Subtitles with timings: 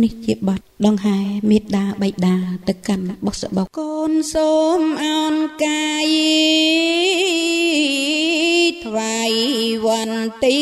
[0.00, 1.18] នេះជាបទដងហែ
[1.50, 2.36] មេត្តាបៃតា
[2.68, 6.08] ទៅកាន់បុស្សបុកកូនសូមអោនកាយ
[8.84, 9.32] ថ្វាយ
[9.86, 10.60] វន្ទី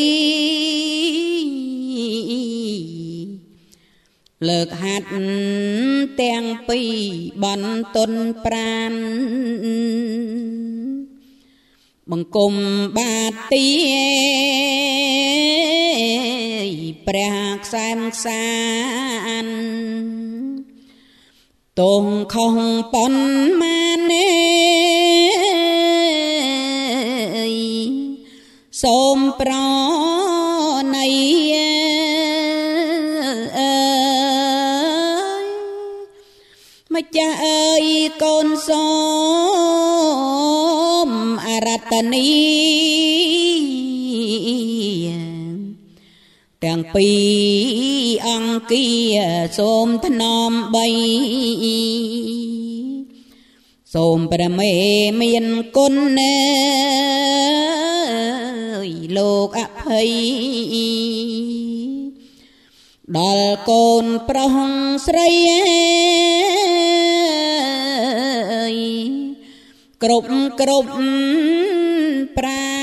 [4.49, 5.07] លើកហាត់
[6.21, 6.93] ទាំងពីរ
[7.43, 8.11] បន្ទុន
[8.45, 8.93] ប្រាន
[12.11, 12.53] បង្គំ
[12.97, 13.67] បាទទី
[17.07, 18.45] ព្រះខ្សែមខ្សា
[19.45, 19.47] ន
[21.81, 22.57] តងខុស
[22.93, 23.13] ប៉ុន
[23.61, 24.29] ម៉ានេ
[28.83, 29.51] សូមប្រ
[30.95, 31.07] ណី
[36.93, 37.85] ម្ចាស់អើយ
[38.23, 38.87] កូនសូ
[41.07, 41.09] ម
[41.47, 43.30] អរតនី
[46.95, 48.87] ពីរអង្គា
[49.57, 50.87] សូមធ្នមបី
[53.93, 54.73] សូមប្រមេ
[55.21, 55.45] មាន
[55.77, 56.37] គុណណែ
[59.17, 60.11] លោកអភ័យ
[63.17, 64.55] ដល់កូនប្រុស
[65.05, 65.29] ស្រី
[70.03, 70.29] គ្រប់
[70.61, 70.91] គ្រប់
[72.37, 72.80] ប្រា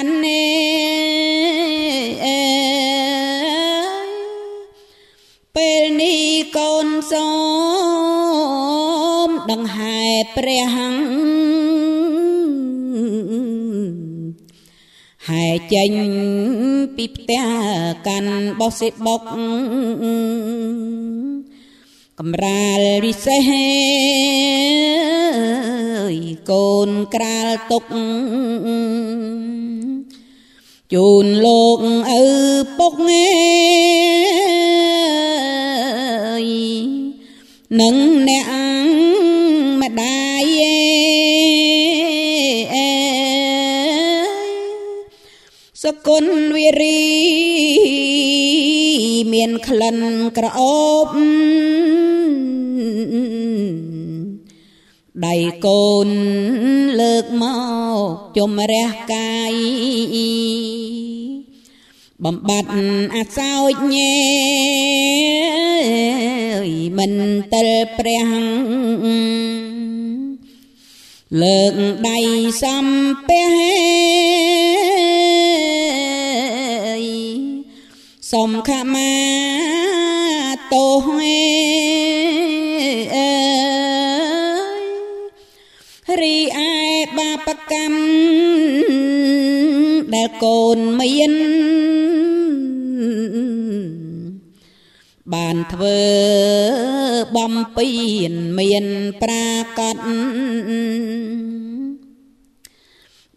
[7.13, 7.31] សូ
[9.29, 9.99] មដង្ហែ
[10.37, 15.93] ព្រះហង្ហែចេញ
[16.97, 17.45] ពីផ្ទះ
[18.07, 19.23] កាន់បោះសិបុក
[22.19, 23.51] កំរាលវិសេស
[26.51, 27.85] កូនក្រាលទុក
[30.95, 31.79] ជូនលោក
[32.11, 32.23] ឪ
[32.79, 32.93] ពុក
[37.77, 37.97] នឹង
[38.29, 38.45] អ្នក
[39.81, 40.45] ម្ដាយ
[45.83, 46.25] សគុណ
[46.57, 47.03] វិរី
[49.33, 49.99] មានក្លិន
[50.37, 51.09] ក្រអូប
[55.27, 55.35] ដៃ
[55.67, 56.09] កូន
[57.01, 57.45] លើកម
[58.03, 58.05] ក
[58.37, 59.55] ជំរះកាយ
[62.25, 62.73] បំបត្តិ
[63.15, 64.19] អាសោចញែ
[66.99, 67.15] មិន
[67.53, 68.29] តិលព្រះ
[71.43, 71.75] លើក
[72.09, 72.19] ដៃ
[72.63, 72.87] សំ
[73.29, 73.55] ពះ
[78.33, 79.15] សុំខមា
[80.73, 81.07] ទោស
[86.21, 86.37] រី
[86.67, 86.71] ឯ
[87.19, 88.99] បាបកម្ម
[90.15, 91.35] ដែលកូនមាន
[95.35, 96.01] បានធ្វើ
[97.37, 97.87] បំពេ
[98.31, 98.87] ញមាន
[99.23, 99.97] ប្រាកដ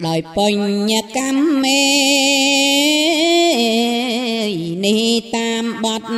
[0.05, 1.83] ដោយបញ្ញកម្មមេ
[4.85, 5.01] នេះ
[5.35, 6.11] តាមបត់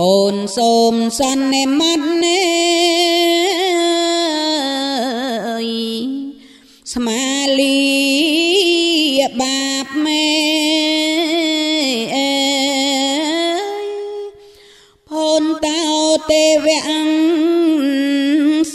[0.00, 2.77] កូនសូមសន្និមត់នេ
[16.30, 16.80] ទេវៈ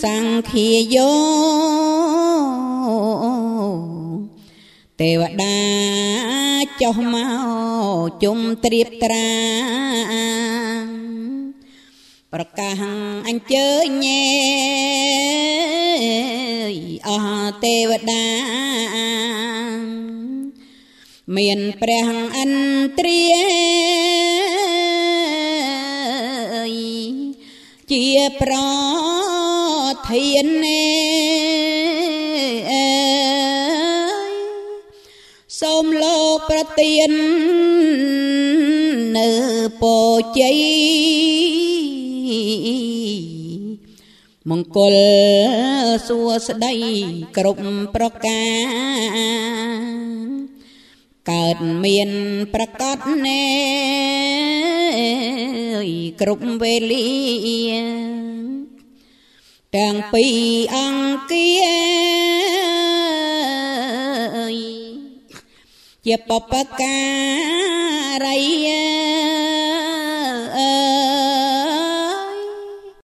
[0.02, 1.14] សង្ឃាយោ
[5.00, 5.58] ទេវតា
[6.81, 9.30] ចុះមកជុំត្រៀបត្រា
[12.34, 12.81] ប្រកាស
[13.28, 14.24] អញ្ជើញញែ
[17.08, 18.25] អស់ទេវតា
[21.38, 24.03] មានព្រះអន្ត្រា
[27.93, 28.55] ជាប្រ
[30.09, 30.85] ធានណែ
[35.59, 37.11] សូមលោកប្រទាន
[39.17, 39.29] នៅ
[39.81, 39.97] ពោ
[40.39, 40.61] ជ័យ
[44.49, 44.96] មង្គល
[46.07, 46.73] សួស្ដី
[47.37, 47.66] គ្រប់
[47.96, 49.73] ប្រការ
[51.31, 52.09] កើតមាន
[52.53, 54.33] ប្រកបណែ
[56.22, 57.07] គ្រប់វេលា
[59.75, 60.41] ទាំងពីរ
[60.75, 61.53] អង្គា
[66.05, 66.99] ជាបបកា
[68.25, 68.40] រី
[70.57, 71.12] អើ